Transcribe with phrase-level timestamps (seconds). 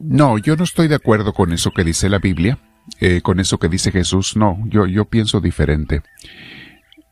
[0.00, 2.58] No, yo no estoy de acuerdo con eso que dice la Biblia,
[3.00, 4.34] eh, con eso que dice Jesús.
[4.34, 6.02] No, yo, yo pienso diferente.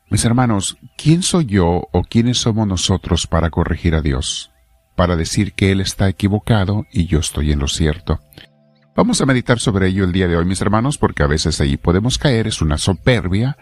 [0.09, 4.51] Mis hermanos, ¿quién soy yo o quiénes somos nosotros para corregir a Dios?
[4.95, 8.19] Para decir que Él está equivocado y yo estoy en lo cierto.
[8.95, 11.77] Vamos a meditar sobre ello el día de hoy, mis hermanos, porque a veces ahí
[11.77, 13.55] podemos caer, es una soberbia,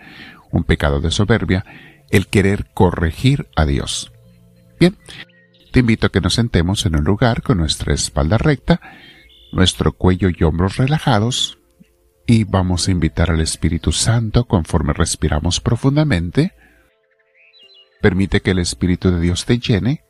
[0.52, 1.66] un pecado de soberbia,
[2.10, 4.14] el querer corregir a Dios.
[4.80, 4.98] Bien,
[5.74, 8.80] te invito a que nos sentemos en un lugar con nuestra espalda recta,
[9.52, 11.58] nuestro cuello y hombros relajados,
[12.26, 16.54] y vamos a invitar al Espíritu Santo conforme respiramos profundamente.
[18.02, 20.04] Permite que el Espíritu de Dios te llene.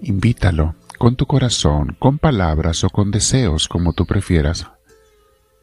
[0.00, 4.70] Invítalo con tu corazón, con palabras o con deseos, como tú prefieras.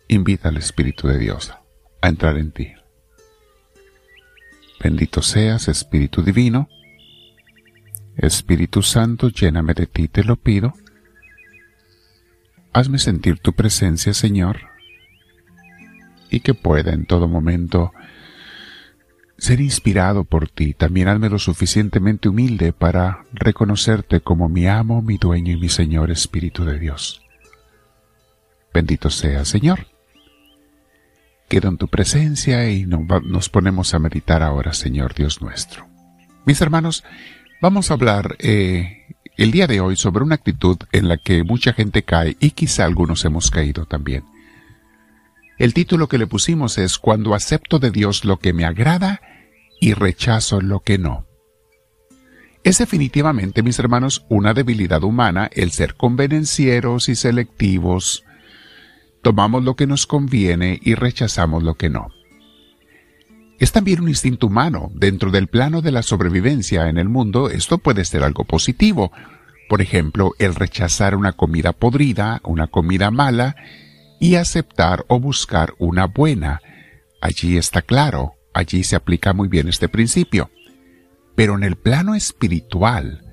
[0.10, 1.54] Invita al Espíritu de Dios
[2.02, 2.74] a entrar en ti.
[4.84, 6.68] Bendito seas, Espíritu Divino.
[8.18, 10.74] Espíritu Santo, lléname de ti, te lo pido.
[12.74, 14.70] Hazme sentir tu presencia, Señor,
[16.30, 17.92] y que pueda en todo momento
[19.38, 20.74] ser inspirado por ti.
[20.74, 26.12] También hazme lo suficientemente humilde para reconocerte como mi amo, mi dueño y mi Señor
[26.12, 27.22] Espíritu de Dios.
[28.74, 29.88] Bendito sea, Señor.
[31.50, 35.86] Quedo en tu presencia y nos ponemos a meditar ahora, Señor Dios nuestro.
[36.46, 37.04] Mis hermanos,
[37.62, 39.01] vamos a hablar eh,
[39.38, 42.86] el día de hoy sobre una actitud en la que mucha gente cae y quizá
[42.86, 44.24] algunos hemos caído también.
[45.58, 49.22] El título que le pusimos es Cuando acepto de Dios lo que me agrada
[49.80, 51.26] y rechazo lo que no.
[52.64, 58.24] Es definitivamente, mis hermanos, una debilidad humana el ser convenencieros y selectivos.
[59.24, 62.10] Tomamos lo que nos conviene y rechazamos lo que no.
[63.62, 64.90] Es también un instinto humano.
[64.96, 69.12] Dentro del plano de la sobrevivencia en el mundo, esto puede ser algo positivo.
[69.70, 73.56] Por ejemplo, el rechazar una comida podrida, una comida mala,
[74.20, 76.60] y aceptar o buscar una buena.
[77.22, 80.50] Allí está claro, allí se aplica muy bien este principio.
[81.36, 83.24] Pero en el plano espiritual,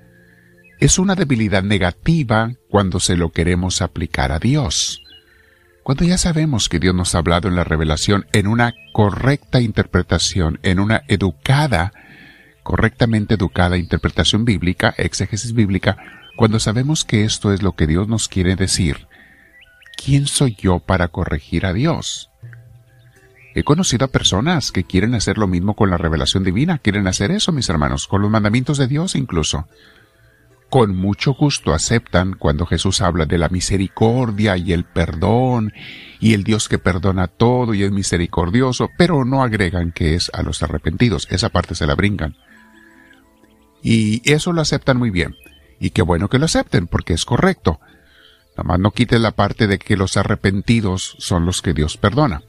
[0.78, 5.02] es una debilidad negativa cuando se lo queremos aplicar a Dios.
[5.88, 10.58] Cuando ya sabemos que Dios nos ha hablado en la revelación en una correcta interpretación,
[10.62, 11.94] en una educada,
[12.62, 15.96] correctamente educada interpretación bíblica, exégesis bíblica,
[16.36, 19.06] cuando sabemos que esto es lo que Dios nos quiere decir,
[19.96, 22.28] ¿quién soy yo para corregir a Dios?
[23.54, 27.30] He conocido a personas que quieren hacer lo mismo con la revelación divina, quieren hacer
[27.30, 29.66] eso, mis hermanos, con los mandamientos de Dios incluso
[30.68, 35.72] con mucho gusto aceptan cuando Jesús habla de la misericordia y el perdón
[36.20, 40.42] y el Dios que perdona todo y es misericordioso, pero no agregan que es a
[40.42, 42.36] los arrepentidos, esa parte se la brincan.
[43.82, 45.36] Y eso lo aceptan muy bien.
[45.80, 47.80] Y qué bueno que lo acepten, porque es correcto.
[48.56, 52.42] Nada más no quite la parte de que los arrepentidos son los que Dios perdona.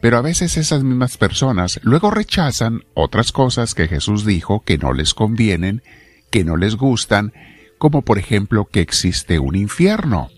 [0.00, 4.94] Pero a veces esas mismas personas luego rechazan otras cosas que Jesús dijo que no
[4.94, 5.82] les convienen
[6.30, 7.32] que no les gustan,
[7.78, 10.30] como por ejemplo que existe un infierno.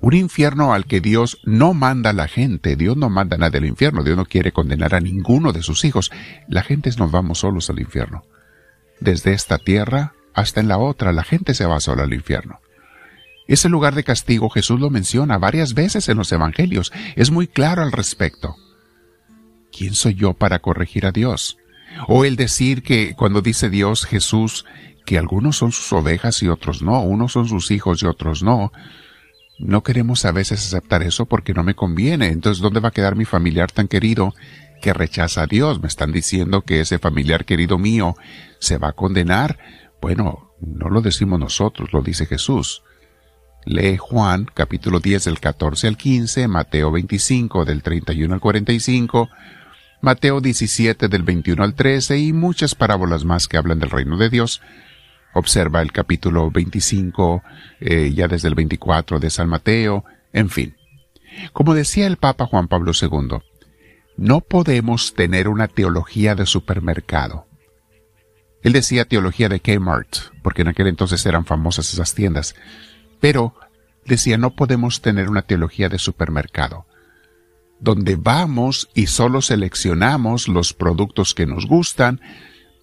[0.00, 3.58] Un infierno al que Dios no manda a la gente, Dios no manda a nadie
[3.58, 6.10] al infierno, Dios no quiere condenar a ninguno de sus hijos,
[6.48, 8.24] la gente nos vamos solos al infierno.
[8.98, 12.60] Desde esta tierra hasta en la otra, la gente se va sola al infierno.
[13.46, 17.82] Ese lugar de castigo Jesús lo menciona varias veces en los Evangelios, es muy claro
[17.82, 18.56] al respecto.
[19.76, 21.58] ¿Quién soy yo para corregir a Dios?
[22.08, 24.64] O el decir que cuando dice Dios Jesús
[25.04, 28.72] que algunos son sus ovejas y otros no, unos son sus hijos y otros no.
[29.58, 32.28] No queremos a veces aceptar eso porque no me conviene.
[32.28, 34.34] Entonces, ¿dónde va a quedar mi familiar tan querido
[34.80, 35.80] que rechaza a Dios?
[35.80, 38.14] Me están diciendo que ese familiar querido mío
[38.58, 39.58] se va a condenar.
[40.00, 42.82] Bueno, no lo decimos nosotros, lo dice Jesús.
[43.66, 49.28] Lee Juan capítulo 10 del 14 al 15, Mateo 25 del 31 al 45,
[50.02, 54.30] Mateo 17 del 21 al 13 y muchas parábolas más que hablan del reino de
[54.30, 54.62] Dios.
[55.34, 57.42] Observa el capítulo 25,
[57.80, 60.76] eh, ya desde el 24 de San Mateo, en fin.
[61.52, 63.38] Como decía el Papa Juan Pablo II,
[64.16, 67.46] no podemos tener una teología de supermercado.
[68.62, 72.54] Él decía teología de Kmart, porque en aquel entonces eran famosas esas tiendas.
[73.20, 73.54] Pero
[74.06, 76.86] decía, no podemos tener una teología de supermercado
[77.80, 82.20] donde vamos y solo seleccionamos los productos que nos gustan,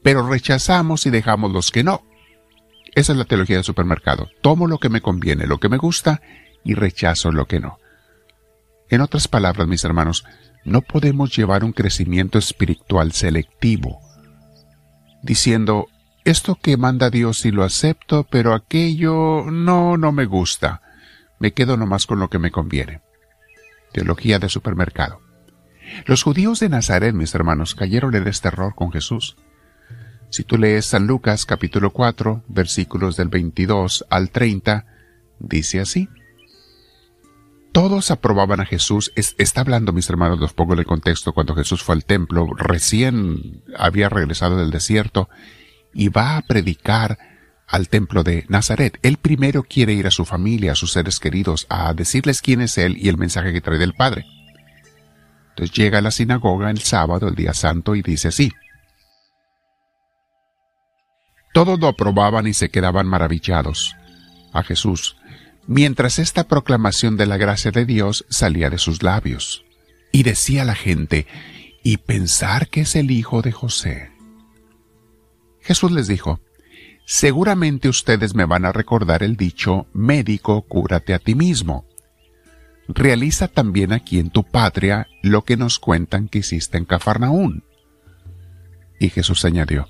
[0.03, 2.03] pero rechazamos y dejamos los que no.
[2.95, 4.27] Esa es la teología del supermercado.
[4.41, 6.21] Tomo lo que me conviene, lo que me gusta,
[6.63, 7.77] y rechazo lo que no.
[8.89, 10.25] En otras palabras, mis hermanos,
[10.65, 13.99] no podemos llevar un crecimiento espiritual selectivo,
[15.21, 15.87] diciendo,
[16.25, 20.81] esto que manda Dios sí lo acepto, pero aquello no, no me gusta.
[21.39, 23.01] Me quedo nomás con lo que me conviene.
[23.91, 25.21] Teología de supermercado.
[26.05, 29.37] Los judíos de Nazaret, mis hermanos, cayeron en este error con Jesús.
[30.29, 34.85] Si tú lees San Lucas capítulo 4, versículos del 22 al 30,
[35.39, 36.09] dice así.
[37.71, 39.11] Todos aprobaban a Jesús.
[39.15, 43.63] está hablando, mis hermanos, los pongo en el contexto, cuando Jesús fue al templo, recién
[43.77, 45.29] había regresado del desierto
[45.93, 47.17] y va a predicar
[47.67, 48.97] al templo de Nazaret.
[49.01, 52.77] Él primero quiere ir a su familia, a sus seres queridos, a decirles quién es
[52.77, 54.25] Él y el mensaje que trae del Padre.
[55.49, 58.51] Entonces llega a la sinagoga el sábado, el día santo, y dice así.
[61.53, 63.95] Todos lo aprobaban y se quedaban maravillados
[64.53, 65.17] a Jesús
[65.67, 69.65] mientras esta proclamación de la gracia de Dios salía de sus labios.
[70.11, 71.27] Y decía la gente,
[71.83, 74.11] y pensar que es el hijo de José.
[75.61, 76.39] Jesús les dijo,
[77.07, 81.85] seguramente ustedes me van a recordar el dicho, médico, cúrate a ti mismo.
[82.89, 87.63] Realiza también aquí en tu patria lo que nos cuentan que hiciste en Cafarnaún.
[88.99, 89.87] Y Jesús añadió,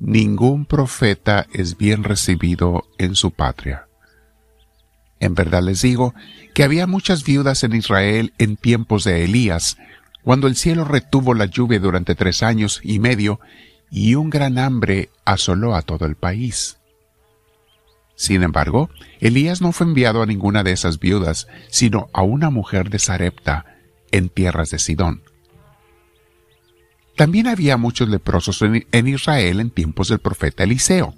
[0.00, 3.86] ningún profeta es bien recibido en su patria.
[5.20, 6.14] En verdad les digo
[6.54, 9.76] que había muchas viudas en Israel en tiempos de Elías,
[10.24, 13.38] cuando el cielo retuvo la lluvia durante tres años y medio,
[13.90, 16.78] y un gran hambre asoló a todo el país.
[18.14, 18.88] Sin embargo,
[19.20, 23.66] Elías no fue enviado a ninguna de esas viudas, sino a una mujer de Sarepta,
[24.10, 25.22] en tierras de Sidón.
[27.16, 31.14] También había muchos leprosos en Israel en tiempos del profeta Eliseo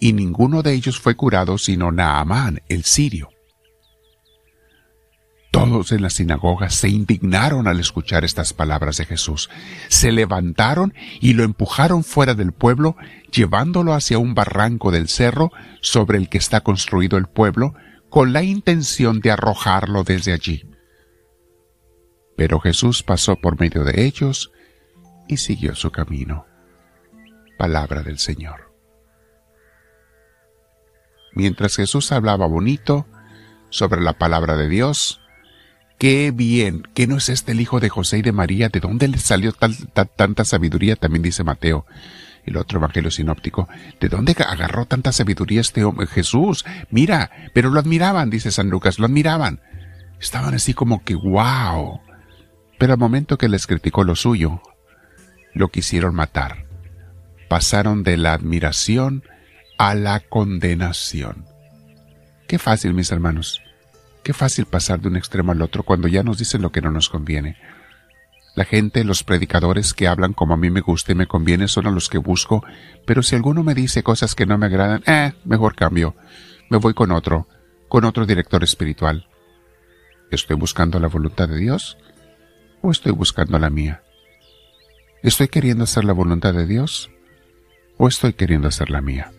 [0.00, 3.30] y ninguno de ellos fue curado sino Naamán, el sirio.
[5.68, 9.50] Todos en la sinagoga se indignaron al escuchar estas palabras de Jesús.
[9.88, 12.96] Se levantaron y lo empujaron fuera del pueblo,
[13.30, 17.74] llevándolo hacia un barranco del cerro sobre el que está construido el pueblo,
[18.08, 20.64] con la intención de arrojarlo desde allí.
[22.34, 24.50] Pero Jesús pasó por medio de ellos
[25.28, 26.46] y siguió su camino.
[27.58, 28.72] Palabra del Señor.
[31.34, 33.06] Mientras Jesús hablaba bonito
[33.68, 35.17] sobre la palabra de Dios,
[35.98, 39.08] qué bien, que no es este el hijo de José y de María, de dónde
[39.08, 41.86] le salió tanta sabiduría, también dice Mateo,
[42.46, 43.68] el otro evangelio sinóptico,
[44.00, 46.06] ¿de dónde agarró tanta sabiduría este hombre?
[46.06, 49.60] Jesús, mira, pero lo admiraban, dice San Lucas, lo admiraban.
[50.20, 52.00] Estaban así como que, wow.
[52.78, 54.62] Pero al momento que les criticó lo suyo,
[55.52, 56.66] lo quisieron matar.
[57.48, 59.24] Pasaron de la admiración
[59.78, 61.46] a la condenación.
[62.46, 63.60] Qué fácil, mis hermanos.
[64.22, 66.90] Qué fácil pasar de un extremo al otro cuando ya nos dicen lo que no
[66.90, 67.56] nos conviene.
[68.54, 71.86] La gente, los predicadores que hablan como a mí me gusta y me conviene son
[71.86, 72.64] a los que busco,
[73.06, 76.16] pero si alguno me dice cosas que no me agradan, eh, mejor cambio.
[76.68, 77.46] Me voy con otro,
[77.88, 79.28] con otro director espiritual.
[80.30, 81.98] ¿Estoy buscando la voluntad de Dios
[82.82, 84.02] o estoy buscando la mía?
[85.22, 87.10] ¿Estoy queriendo hacer la voluntad de Dios
[87.96, 89.30] o estoy queriendo hacer la mía?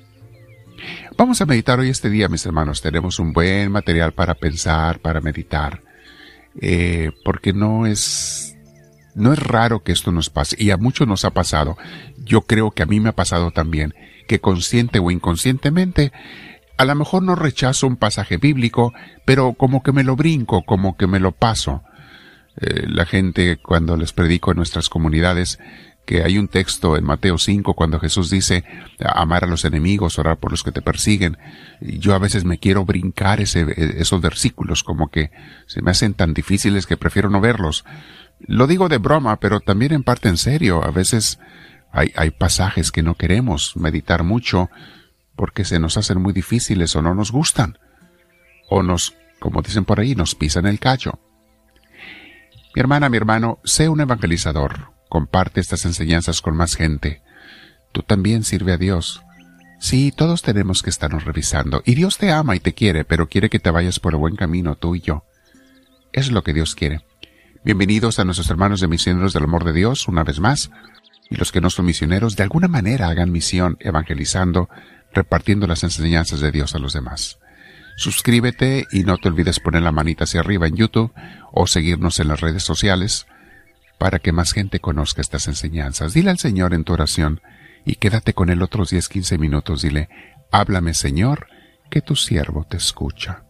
[1.17, 2.81] Vamos a meditar hoy este día, mis hermanos.
[2.81, 5.81] Tenemos un buen material para pensar, para meditar,
[6.61, 8.57] eh, porque no es,
[9.15, 11.77] no es raro que esto nos pase, y a muchos nos ha pasado.
[12.17, 13.93] Yo creo que a mí me ha pasado también,
[14.27, 16.11] que consciente o inconscientemente,
[16.77, 18.93] a lo mejor no rechazo un pasaje bíblico,
[19.25, 21.83] pero como que me lo brinco, como que me lo paso.
[22.55, 25.59] Eh, la gente cuando les predico en nuestras comunidades
[26.09, 28.63] que hay un texto en Mateo 5 cuando Jesús dice
[28.99, 31.37] amar a los enemigos, orar por los que te persiguen.
[31.81, 35.29] Yo a veces me quiero brincar ese, esos versículos como que
[35.67, 37.85] se me hacen tan difíciles que prefiero no verlos.
[38.39, 40.83] Lo digo de broma, pero también en parte en serio.
[40.83, 41.37] A veces
[41.91, 44.71] hay, hay pasajes que no queremos meditar mucho
[45.35, 47.77] porque se nos hacen muy difíciles o no nos gustan.
[48.67, 51.19] O nos, como dicen por ahí, nos pisan el callo.
[52.73, 57.23] Mi hermana, mi hermano, sé un evangelizador Comparte estas enseñanzas con más gente.
[57.91, 59.23] Tú también sirve a Dios.
[59.79, 61.81] Sí, todos tenemos que estarnos revisando.
[61.83, 64.35] Y Dios te ama y te quiere, pero quiere que te vayas por el buen
[64.35, 65.23] camino, tú y yo.
[66.13, 67.01] Es lo que Dios quiere.
[67.65, 70.69] Bienvenidos a nuestros hermanos de misioneros del amor de Dios, una vez más.
[71.31, 74.69] Y los que no son misioneros, de alguna manera hagan misión evangelizando,
[75.11, 77.39] repartiendo las enseñanzas de Dios a los demás.
[77.97, 81.11] Suscríbete y no te olvides poner la manita hacia arriba en YouTube
[81.51, 83.25] o seguirnos en las redes sociales
[83.99, 86.13] para que más gente conozca estas enseñanzas.
[86.13, 87.41] Dile al Señor en tu oración
[87.85, 89.83] y quédate con él otros 10-15 minutos.
[89.83, 90.09] Dile,
[90.51, 91.47] háblame Señor,
[91.91, 93.43] que tu siervo te escucha.